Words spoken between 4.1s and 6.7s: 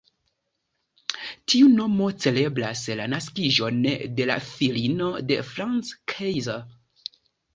de la filino de Franz Kaiser.